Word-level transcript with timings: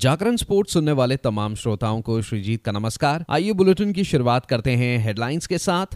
जागरण 0.00 0.36
sports 0.36 0.72
सुनने 0.72 0.92
वाले 0.92 1.16
तमाम 1.16 1.54
श्रोताओं 1.54 2.00
को 2.00 2.22
श्रीजीत 2.22 2.64
का 2.64 2.72
नमस्कार। 2.72 3.24
आइए 3.30 3.52
बुलेटिन 3.52 3.92
की 3.92 4.04
शुरुआत 4.04 4.46
करते 4.46 4.70
हैं 4.70 4.98
हेडलाइंस 5.04 5.46
के 5.46 5.58
साथ। 5.58 5.86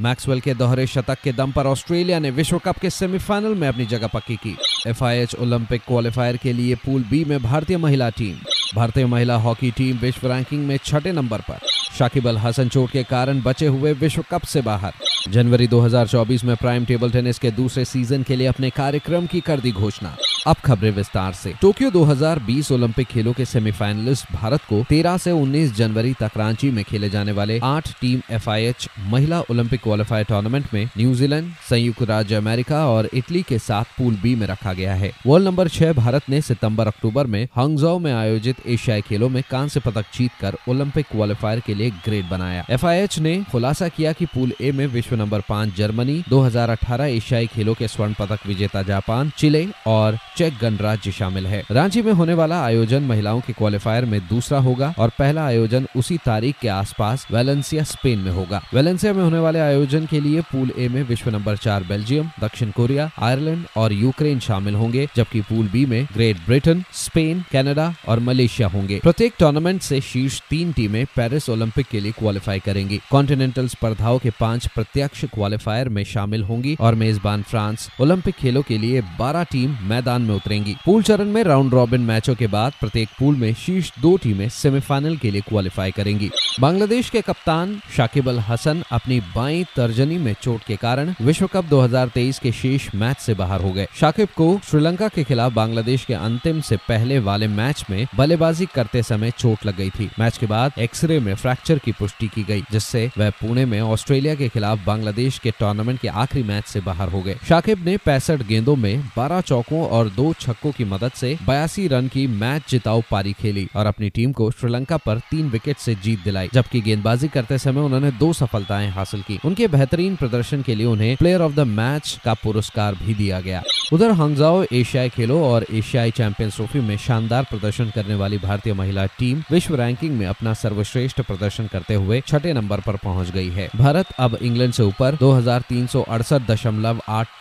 मैक्सवेल 0.00 0.40
के 0.40 0.54
दोहरे 0.54 0.86
शतक 0.86 1.18
के 1.24 1.32
दम 1.32 1.52
पर 1.52 1.66
ऑस्ट्रेलिया 1.66 2.18
ने 2.18 2.30
विश्व 2.30 2.58
कप 2.58 2.78
के 2.78 2.90
सेमीफाइनल 2.90 3.54
में 3.54 3.68
अपनी 3.68 3.86
जगह 3.86 4.06
पक्की 4.06 4.36
की। 4.36 4.56
एफआईएच 4.86 5.34
ओलंपिक 5.34 5.82
क्वालिफायर 5.86 6.36
के 6.36 6.52
लिए 6.52 6.74
पूल 6.74 7.04
बी 7.04 7.24
में 7.24 7.42
भारतीय 7.42 7.76
महिला 7.76 8.10
टीम। 8.10 8.36
भारतीय 8.74 9.06
महिला 9.06 9.36
हॉकी 9.36 9.70
टीम 9.70 9.96
विश्व 9.96 10.28
रैंकिंग 10.32 10.66
में 10.66 10.76
छठे 10.84 11.12
नंबर 11.12 11.40
पर। 11.40 11.58
शाकिब 11.98 12.28
अल 12.28 12.38
हसन 12.38 12.68
चोट 12.68 12.90
के 12.90 13.02
कारण 13.02 13.42
बचे 13.42 13.66
हुए 13.66 13.92
विश्व 13.92 14.24
कप 14.30 14.42
से 14.42 14.60
बाहर। 14.60 14.92
जनवरी 15.28 15.66
2024 15.66 16.44
में 16.44 16.56
प्राइम 16.56 16.84
टेबल 16.84 17.10
टेनिस 17.10 17.38
के 17.38 17.50
दूसरे 17.50 17.84
सीज़न 17.84 18.22
के 18.22 18.36
लिए 18.36 18.46
अपने 18.46 18.70
कार्यक्रम 18.70 19.26
की 19.26 19.40
कर 19.40 19.60
दी 19.60 19.72
घोषणा। 19.72 20.16
अब 20.46 20.56
खबरें 20.56 20.90
विस्तार 20.90 21.32
से। 21.32 21.52
टोक्यो 21.60 21.90
2020 21.90 22.72
ओलंपिक 22.72 23.06
खेलों 23.06 23.32
के 23.32 23.44
सेमीफाइनलिस्ट 23.44 24.32
भारत 24.32 24.60
को 24.60 24.82
13 24.90 25.16
से 25.18 25.30
19 25.30 25.72
जनवरी 25.72 26.12
तक 26.12 26.30
रांची 26.36 26.70
में 26.70 26.84
खेले 26.84 27.10
जाने 27.10 27.32
वाले 27.32 27.60
आठ 27.62 27.92
टीम 28.00 28.20
एफआईएच 28.30 28.88
महिला 29.00 29.40
ओलंपिक 29.40 29.82
क्वालिफायर 29.82 30.24
टूर्नामेंट 30.24 30.66
में 30.74 30.88
न्यूजीलैंड 30.98 31.52
संयुक्त 31.70 32.02
राज्य 32.02 32.34
अमेरिका 32.34 32.86
और 32.86 33.08
इटली 33.14 33.42
के 33.42 33.58
साथ 33.58 33.84
पूल 33.98 34.16
बी 34.22 34.34
में 34.34 34.46
रखा 34.46 34.72
गया 34.72 34.94
है। 34.94 35.12
वर्ल्ड 35.26 35.48
नंबर 35.48 35.68
छह 35.68 35.92
भारत 35.92 36.22
ने 36.28 36.40
सितंबर 36.40 36.86
अक्टूबर 36.86 37.26
में 37.26 37.44
हंगजो 37.56 37.98
में 37.98 38.12
आयोजित 38.12 38.56
एशियाई 38.66 39.00
खेलों 39.00 39.28
में 39.28 39.42
कांस्य 39.50 39.80
पदक 39.80 40.04
जीत 40.14 40.30
कर 40.40 40.56
ओलंपिक 40.68 41.06
क्वालिफायर 41.10 41.60
के 41.60 41.74
लिए 41.74 41.81
ग्रेड 41.90 42.28
बनाया। 42.28 42.64
एफआईएच 42.70 43.18
ने 43.18 43.44
खुलासा 43.52 43.88
किया 43.88 44.12
कि 44.12 44.26
पूल 44.26 44.52
ए 44.60 44.72
में 44.72 44.86
विश्व 44.86 45.16
नंबर 45.16 45.40
पाँच 45.40 45.76
जर्मनी 45.76 46.24
2018 46.28 47.04
एशियाई 47.04 47.46
खेलों 47.46 47.74
के 47.74 47.88
स्वर्ण 47.88 48.12
पदक 48.12 48.46
विजेता 48.46 48.82
जापान, 48.82 49.30
चिले 49.38 49.68
और 49.86 50.18
चेक 50.36 50.54
गणराज्य 50.62 51.12
शामिल 51.12 51.46
है। 51.46 51.64
रांची 51.70 52.02
में 52.02 52.12
होने 52.12 52.34
वाला 52.34 52.64
आयोजन 52.64 53.02
महिलाओं 53.02 53.40
के 53.40 53.52
क्वालिफायर 53.52 54.04
में 54.04 54.20
दूसरा 54.28 54.58
होगा 54.58 54.94
और 54.98 55.08
पहला 55.08 55.46
आयोजन 55.46 55.86
उसी 55.96 56.16
तारीख 56.16 56.56
के 56.62 56.68
आसपास 56.68 57.26
वेलेंसिया 57.32 57.82
स्पेन 57.82 58.18
में 58.18 58.30
होगा। 58.30 58.62
वेलेंसिया 58.74 59.12
में 59.12 59.22
होने 59.24 59.38
वाले 59.38 59.60
आयोजन 59.60 60.06
के 60.06 60.20
लिए 60.20 60.40
पूल 60.40 60.72
ए 60.78 60.88
में 60.88 61.02
विश्व 61.02 61.30
नंबर 61.30 61.56
चार 61.56 61.82
बेल्जियम 61.82 62.30
दक्षिण 62.40 62.70
कोरिया 62.70 63.10
आयरलैंड 63.18 63.64
और 63.76 63.92
यूक्रेन 63.92 64.40
शामिल 64.40 64.74
होंगे, 64.74 65.08
जबकि 65.16 65.40
पूल 65.40 65.68
बी 65.68 65.86
में 65.86 66.04
ग्रेट 66.04 66.36
ब्रिटेन 66.36 66.84
स्पेन 66.92 67.44
कनाडा 67.52 67.94
और 68.08 68.20
मलेशिया 68.20 68.68
होंगे। 68.68 69.00
प्रत्येक 69.02 69.32
टूर्नामेंट 69.38 69.82
से 69.82 70.00
शीर्ष 70.00 70.42
तीन 70.50 70.72
टीमें 70.72 71.04
पेरिस 71.04 71.50
ओलंपिक 71.50 71.71
के 71.80 72.00
लिए 72.00 72.12
क्वालिफाई 72.12 72.58
करेंगी। 72.58 73.00
कॉन्टिनेंटल 73.10 73.68
स्पर्धाओं 73.68 74.18
के 74.18 74.30
पाँच 74.30 74.66
प्रत्यक्ष 74.66 75.24
क्वालिफायर 75.24 75.88
में 75.88 76.04
शामिल 76.04 76.42
होंगी 76.42 76.76
और 76.80 76.94
मेजबान 76.94 77.42
फ्रांस 77.42 77.88
ओलंपिक 78.00 78.34
खेलों 78.34 78.62
के 78.62 78.78
लिए 78.78 79.00
बारह 79.00 79.42
टीम 79.42 79.76
मैदान 79.82 80.22
में 80.22 80.34
उतरेंगी। 80.34 80.76
पूल 80.86 81.02
चरण 81.02 81.24
में 81.24 81.44
राउंड 81.44 81.74
रॉबिन 81.74 82.00
मैचों 82.00 82.34
के 82.34 82.46
बाद 82.46 82.72
प्रत्येक 82.80 83.08
पूल 83.18 83.36
में 83.36 83.54
शीर्ष 83.54 83.92
दो 84.00 84.16
टीमें 84.16 84.48
सेमीफाइनल 84.48 85.16
के 85.16 85.30
लिए 85.30 85.40
क्वालिफाई 85.40 85.90
करेंगी। 85.90 86.30
बांग्लादेश 86.60 87.10
के 87.10 87.20
कप्तान 87.20 87.80
शाकिब 87.96 88.28
अल 88.28 88.38
हसन 88.38 88.82
अपनी 88.92 89.20
बाई 89.20 89.64
तर्जनी 89.76 90.18
में 90.18 90.34
चोट 90.42 90.62
के 90.62 90.76
कारण 90.76 91.14
विश्व 91.20 91.46
कप 91.46 91.64
2023 91.64 92.38
के 92.38 92.52
शेष 92.52 92.94
मैच 92.94 93.18
से 93.18 93.34
बाहर 93.34 93.60
हो 93.60 93.72
गए। 93.72 93.86
शाकिब 94.00 94.28
को 94.28 94.60
श्रीलंका 94.70 95.08
के 95.08 95.24
खिलाफ 95.24 95.52
बांग्लादेश 95.52 96.04
के 96.04 96.14
अंतिम 96.14 96.60
से 96.60 96.76
पहले 96.76 97.18
वाले 97.18 97.48
मैच 97.48 97.84
में 97.90 98.06
बल्लेबाजी 98.16 98.66
करते 98.66 99.02
समय 99.02 99.30
चोट 99.30 99.66
लग 99.66 99.76
गई 99.76 99.90
थी। 99.90 100.10
मैच 100.18 100.38
के 100.38 100.46
बाद 100.46 100.72
एक्सरे 100.78 101.20
में 101.20 101.34
फ्रैक्चर 101.34 101.61
की 101.70 101.92
पुष्टि 101.92 102.28
की 102.28 102.42
गई, 102.42 102.62
जिससे 102.72 103.10
वह 103.18 103.30
पुणे 103.30 103.64
में 103.64 103.80
ऑस्ट्रेलिया 103.80 104.34
के 104.34 104.48
खिलाफ 104.48 104.86
बांग्लादेश 104.86 105.38
के 105.38 105.50
टूर्नामेंट 105.50 106.00
के 106.00 106.08
आखिरी 106.08 106.42
मैच 106.42 106.64
से 106.64 106.80
बाहर 106.80 107.08
हो 107.08 107.22
गए। 107.22 107.36
शाकिब 107.48 107.84
ने 107.84 107.96
पैंसठ 107.96 108.42
गेंदों 108.42 108.76
में 108.76 109.00
बारह 109.16 109.40
चौकों 109.40 109.88
और 109.88 110.08
दो 110.08 110.32
छक्कों 110.40 110.72
की 110.72 110.84
मदद 110.84 111.12
से 111.12 111.38
बयासी 111.46 111.88
रन 111.88 112.08
की 112.08 112.26
मैच 112.26 112.62
जिताऊ 112.70 113.02
पारी 113.10 113.32
खेली 113.32 113.68
और 113.76 113.86
अपनी 113.86 114.10
टीम 114.10 114.32
को 114.32 114.50
श्रीलंका 114.50 114.96
पर 114.96 115.18
तीन 115.18 115.48
विकेट 115.48 115.76
से 115.76 115.94
जीत 115.94 116.24
दिलाई, 116.24 116.48
जबकि 116.54 116.80
गेंदबाजी 116.80 117.28
करते 117.28 117.58
समय 117.58 117.80
उन्होंने 117.80 118.10
दो 118.10 118.32
सफलताएँ 118.32 118.90
हासिल 118.90 119.22
की। 119.22 119.38
उनके 119.44 119.68
बेहतरीन 119.68 120.16
प्रदर्शन 120.16 120.62
के 120.62 120.74
लिए 120.74 120.86
उन्हें 120.86 121.16
प्लेयर 121.16 121.40
ऑफ़ 121.40 121.52
द 121.52 121.60
मैच 121.60 122.20
का 122.24 122.34
पुरस्कार 122.34 122.94
भी 122.94 123.14
दिया 123.14 123.40
गया। 123.40 123.62
उधर 123.92 124.10
हंगजाओ 124.10 124.64
एशियाई 124.72 125.08
खेलों 125.08 125.42
और 125.42 125.66
एशियाई 125.72 126.10
चैंपियंस 126.10 126.56
ट्रॉफी 126.56 126.80
में 126.80 126.96
शानदार 126.96 127.42
प्रदर्शन 127.42 127.90
करने 127.90 128.14
वाली 128.14 128.38
भारतीय 128.38 128.74
महिला 128.74 129.06
टीम 129.06 129.42
विश्व 129.50 129.74
रैंकिंग 129.74 130.18
में 130.18 130.26
अपना 130.26 130.54
सर्वश्रेष्ठ 130.54 131.20
प्रदर्शन 131.20 131.51
करते 131.60 131.94
हुए 131.94 132.22
छठे 132.26 132.52
नंबर 132.52 132.80
पर 132.80 132.96
पहुँच 132.96 133.30
गई 133.30 133.48
है। 133.48 133.70
भारत 133.76 134.06
अब 134.18 134.38
इंग्लैंड 134.42 134.72
से 134.72 134.82
ऊपर 134.82 135.14
दो 135.14 135.42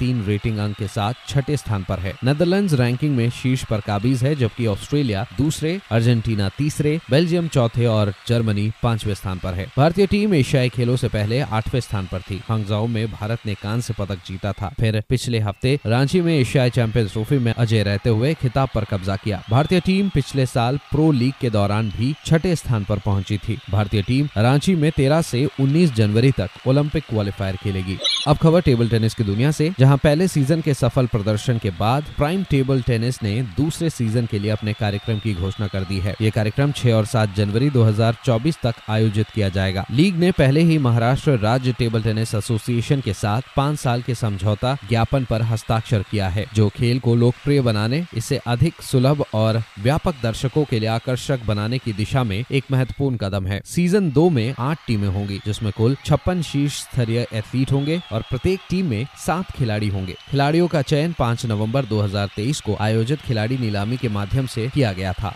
रेटिंग 0.01 0.57
अंक 0.57 0.77
के 0.77 0.87
साथ 0.87 1.13
छठे 1.27 1.57
स्थान 1.57 1.83
पर 1.83 1.99
है। 1.99 2.13
नेदरलैंड 2.23 2.73
रैंकिंग 2.73 3.15
में 3.15 3.29
शीर्ष 3.29 3.63
पर 3.63 3.79
काबिज 3.79 4.23
है, 4.23 4.35
जबकि 4.35 4.67
ऑस्ट्रेलिया 4.67 5.25
दूसरे, 5.37 5.79
अर्जेंटीना 5.91 6.49
तीसरे, 6.49 6.99
बेल्जियम 7.09 7.47
चौथे 7.47 7.85
और 7.85 8.13
जर्मनी 8.27 8.71
पाँचवें 8.83 9.13
स्थान 9.13 9.39
पर 9.39 9.53
है। 9.53 9.71
भारतीय 9.77 10.07
टीम 10.07 10.33
एशियाई 10.33 10.69
खेलों 10.69 10.95
से 10.95 11.07
पहले 11.07 11.39
आठवें 11.39 11.81
स्थान 11.81 12.05
पर 12.11 12.19
थी। 12.21 12.41
हंगजाओ 12.49 12.87
में 12.87 13.11
भारत 13.11 13.39
ने 13.45 13.53
कांस्य 13.53 13.93
पदक 13.99 14.17
जीता 14.27 14.51
था। 14.51 14.73
फिर 14.79 15.03
पिछले 15.09 15.39
हफ़्ते 15.39 15.79
रांची 15.85 16.21
में 16.21 16.39
एशियाई 16.39 16.69
चैंपियंस 16.69 17.11
ट्रॉफी 17.11 17.37
में 17.37 17.53
अजय 17.53 17.83
रहते 17.83 18.09
हुए 18.09 18.33
खिताब 18.33 18.69
पर 18.75 18.83
कब्जा 18.83 19.15
किया। 19.15 19.43
भारतीय 19.49 19.79
टीम 19.79 20.09
पिछले 20.09 20.45
साल 20.45 20.77
प्रो 20.77 21.11
लीग 21.11 21.33
के 21.41 21.49
दौरान 21.49 21.89
भी 21.89 22.15
छठे 22.25 22.55
स्थान 22.55 22.83
पर 22.83 22.99
पहुँची 22.99 23.37
थी। 23.37 23.57
भारतीय 23.71 24.00
टीम 24.01 24.27
रांची 24.37 24.75
में 24.75 24.91
तेरह 24.91 25.21
से 25.21 25.45
उन्नीस 25.59 25.93
जनवरी 25.93 26.31
तक 26.31 26.49
ओलंपिक 26.67 27.03
क्वालिफायर 27.09 27.55
खेलेगी। 27.55 27.97
अब 28.27 28.37
खबर 28.37 28.61
टेबल 28.61 28.89
टेनिस 28.89 29.13
की 29.13 29.23
दुनिया 29.23 29.51
से, 29.51 29.71
जहाँ 29.79 29.97
पहले 29.97 30.27
सीज़न 30.27 30.61
के 30.61 30.73
सफल 30.73 31.07
प्रदर्शन 31.07 31.57
के 31.57 31.69
बाद 31.69 32.05
प्राइम 32.17 32.43
टेबल 32.43 32.81
टेनिस 32.81 33.23
ने 33.23 33.41
दूसरे 33.41 33.89
सीज़न 33.89 34.25
के 34.25 34.39
लिए 34.39 34.51
अपने 34.51 34.73
कार्यक्रम 34.73 35.19
की 35.19 35.33
घोषणा 35.33 35.67
कर 35.67 35.83
दी 35.83 35.99
है। 35.99 36.15
ये 36.21 36.29
कार्यक्रम 36.29 36.71
6 36.71 36.93
और 36.93 37.05
7 37.05 37.35
जनवरी 37.35 37.69
2024 37.69 38.57
तक 38.63 38.75
आयोजित 38.89 39.27
किया 39.29 39.49
जाएगा। 39.49 39.85
लीग 39.91 40.15
ने 40.15 40.31
पहले 40.31 40.61
ही 40.61 40.77
महाराष्ट्र 40.77 41.31
राज्य 41.31 41.71
टेबल 41.71 42.03
टेनिस 42.03 42.35
एसोसिएशन 42.35 43.01
के 43.01 43.13
साथ 43.13 43.41
पाँच 43.57 43.79
साल 43.79 44.01
के 44.01 44.15
समझौता 44.15 44.77
ज्ञापन 44.89 45.25
पर 45.25 45.41
हस्ताक्षर 45.41 46.03
किया 46.11 46.29
है। 46.29 46.45
जो 46.53 46.69
खेल 46.69 46.99
को 46.99 47.15
लोकप्रिय 47.15 47.61
बनाने, 47.61 48.05
इसे 48.17 48.37
अधिक 48.37 48.81
सुलभ 48.81 49.25
और 49.33 49.61
व्यापक 49.79 50.15
दर्शकों 50.23 50.63
के 50.63 50.79
लिए 50.79 50.89
आकर्षक 50.89 51.39
बनाने 51.45 51.77
की 51.77 51.93
दिशा 51.93 52.23
में 52.23 52.43
एक 52.51 52.63
महत्वपूर्ण 52.71 53.17
कदम 53.17 53.47
है। 53.47 53.61
सीज़न 53.81 54.11
दो 54.11 54.29
में 54.29 54.55
आठ 54.59 54.77
टीमें 54.87 55.07
होंगी, 55.07 55.39
जिसमें 55.45 55.71
कुल 55.77 55.95
छप्पन 56.05 56.41
शीर्ष 56.41 56.81
स्तरीय 56.81 57.27
एथलीट 57.33 57.71
होंगे 57.71 58.01
और 58.11 58.21
प्रत्येक 58.21 58.59
टीम 58.69 58.85
में 58.85 59.07
सात 59.25 59.51
खिलाड़ी 59.51 59.87
होंगे। 59.87 60.15
खिलाड़ियों 60.31 60.67
का 60.67 60.81
चयन 60.81 61.13
5 61.13 61.45
नवंबर 61.45 61.85
2023 61.85 62.61
को 62.61 62.75
आयोजित 62.75 63.21
खिलाड़ी 63.21 63.57
नीलामी 63.57 63.97
के 63.97 64.09
माध्यम 64.09 64.45
ऐसी 64.45 64.69
किया 64.69 64.93
गया 64.93 65.13
था। 65.13 65.35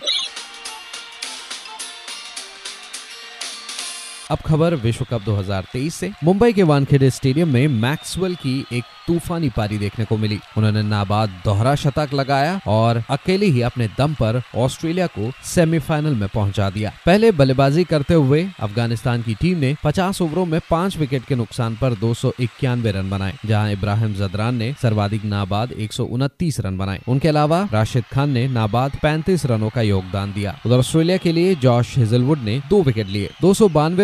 अब 4.32 4.38
खबर 4.38 4.76
विश्व 4.76 5.06
कप 5.10 5.22
2023 5.22 5.96
से। 5.96 6.12
मुंबई 6.24 6.54
के 6.54 6.64
वानखेड़े 6.64 7.10
स्टेडियम 7.10 7.50
में 7.50 7.68
मैक्सवेल 7.68 8.36
की 8.36 8.66
एक 8.74 8.84
तूफानी 9.08 9.50
पारी 9.50 9.78
देखने 9.78 10.06
को 10.06 10.18
मिली। 10.18 10.40
उन्होंने 10.58 10.82
नाबाद 10.82 11.30
दोहरा 11.46 11.76
शतक 11.76 12.10
लगाया 12.14 12.60
और 12.68 13.04
अकेले 13.10 13.46
ही 13.46 13.62
अपने 13.62 13.88
दम 13.88 14.14
पर 14.14 14.42
ऑस्ट्रेलिया 14.56 15.08
को 15.08 15.32
सेमीफाइनल 15.44 16.16
में 16.16 16.30
पहुँचा 16.30 16.70
दिया। 16.70 16.94
पहले 17.06 17.32
बल्लेबाजी 17.32 17.84
करते 17.84 18.14
हुए 18.14 18.50
अफ़गानिस्तान 18.60 19.22
की 19.22 19.34
टीम 19.34 19.58
ने 19.58 19.76
50 19.84 20.22
ओवरों 20.22 20.46
में 20.46 20.60
पाँच 20.72 20.98
विकेट 20.98 21.26
के 21.26 21.36
नुकसान 21.36 21.76
पर 21.76 21.94
दो 21.94 22.14
सौ 22.14 22.32
इक्यानवे 22.40 22.92
रन 22.92 23.10
बनाए, 23.10 23.34
जहाँ 23.46 23.72
इब्राहिम 23.72 24.14
जदरान 24.14 24.56
ने 24.56 24.76
सर्वाधिक 24.82 25.26
नाबाद 25.26 25.72
एक 25.72 25.94
सौ 25.94 26.04
उनतीस 26.04 26.60
रन 26.60 26.78
बनाए। 26.78 27.02
उनके 27.08 27.28
अलावा 27.28 27.68
राशिद 27.74 28.04
खान 28.04 28.30
ने 28.30 28.48
नाबाद 28.48 28.92
पैंतीस 29.02 29.46
रनों 29.46 29.70
का 29.70 29.82
योगदान 29.82 30.34
दिया। 30.34 30.60
उधर 30.66 30.78
ऑस्ट्रेलिया 30.78 31.18
के 31.18 31.32
लिए 31.32 31.56
जॉश 31.56 31.98
हिजलवुड 31.98 32.40
ने 32.40 32.62
दो 32.70 32.82
विकेट 32.82 33.08
लिए। 33.08 33.30
दो 33.42 33.54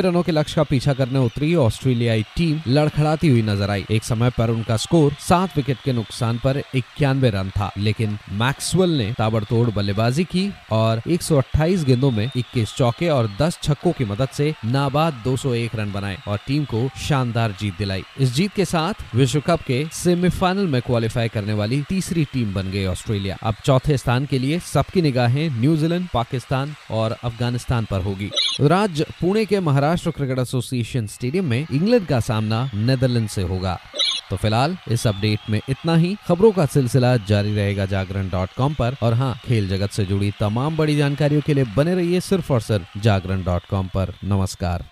रनों 0.01 0.10
के 0.19 0.31
लक्ष्य 0.31 0.55
का 0.55 0.63
पीछा 0.63 0.93
करने 0.93 1.19
उतरी, 1.19 1.53
ऑस्ट्रेलियाई 1.55 2.23
टीम 2.35 2.59
लड़खड़ाती 2.67 3.27
हुई 3.27 3.41
नज़र 3.41 3.69
आई। 3.69 3.85
एक 3.91 4.03
समय 4.03 4.29
पर 4.29 4.49
उनका 4.49 4.77
स्कोर 4.77 5.13
सात 5.19 5.55
विकेट 5.57 5.77
के 5.83 5.93
नुकसान 5.93 6.37
पर 6.37 6.61
इक्यानवे 6.75 7.29
रन 7.29 7.49
था, 7.49 7.71
लेकिन 7.77 8.17
मैक्सवेल 8.31 8.97
ने 8.97 9.11
ताबड़तोड़ 9.17 9.69
बल्लेबाजी 9.69 10.23
की 10.23 10.49
और 10.71 11.01
128 11.07 11.83
गेंदों 11.85 12.11
में 12.11 12.29
21 12.37 12.73
चौके 12.75 13.09
और 13.09 13.29
10 13.39 13.59
छक्कों 13.63 13.91
की 13.91 14.05
मदद 14.05 14.29
से 14.33 14.53
नाबाद 14.65 15.21
201 15.23 15.75
रन 15.75 15.91
बनाए 15.91 16.17
और 16.27 16.39
टीम 16.47 16.65
को 16.65 16.87
शानदार 16.99 17.55
जीत 17.59 17.77
दिलाई। 17.77 18.03
इस 18.19 18.33
जीत 18.33 18.53
के 18.53 18.65
साथ 18.65 19.15
विश्व 19.15 19.39
कप 19.39 19.61
के 19.61 19.83
सेमीफाइनल 19.93 20.67
में 20.67 20.81
क्वालिफाई 20.81 21.29
करने 21.29 21.53
वाली 21.53 21.81
तीसरी 21.89 22.25
टीम 22.33 22.53
बन 22.53 22.71
गई 22.71 22.85
ऑस्ट्रेलिया। 22.85 23.37
अब 23.43 23.55
चौथे 23.65 23.97
स्थान 23.97 24.25
के 24.25 24.39
लिए 24.39 24.59
सबकी 24.63 25.01
निगाहें 25.01 25.49
न्यूजीलैंड, 25.51 26.07
पाकिस्तान 26.13 26.75
और 26.91 27.17
अफ़गानिस्तान 27.23 27.85
पर 27.85 28.01
होगी। 28.01 28.29
राज्य 28.61 29.05
पुणे 29.21 29.45
के 29.45 29.59
महाराष्ट्र 29.59 30.00
क्रिकेट 30.09 30.39
एसोसिएशन 30.39 31.07
स्टेडियम 31.07 31.45
में 31.45 31.67
इंग्लैंड 31.73 32.07
का 32.07 32.19
सामना 32.19 32.69
नेदरलैंड 32.73 33.29
से 33.29 33.41
होगा। 33.41 33.79
तो 34.29 34.35
फ़िलहाल 34.35 34.77
इस 34.91 35.07
अपडेट 35.07 35.39
में 35.49 35.61
इतना 35.69 35.95
ही। 35.95 36.15
खबरों 36.27 36.51
का 36.51 36.65
सिलसिला 36.65 37.17
जारी 37.17 37.55
रहेगा 37.55 37.85
जागरण 37.85 38.29
डॉट 38.29 38.49
कॉम 38.57 38.73
पर। 38.73 38.95
और 39.01 39.13
हाँ 39.13 39.39
खेल 39.45 39.69
जगत 39.69 39.89
से 39.89 40.05
जुड़ी 40.05 40.31
तमाम 40.39 40.77
बड़ी 40.77 40.95
जानकारियों 40.95 41.41
के 41.41 41.53
लिए 41.53 41.63
बने 41.63 41.95
रहिए 41.95 42.19
सिर्फ़ 42.19 42.53
और 42.53 42.61
सिर्फ़ 42.61 42.99
जागरण 42.99 43.43
डॉट 43.43 43.65
कॉम 43.65 43.87
पर। 43.87 44.13
नमस्कार। 44.23 44.85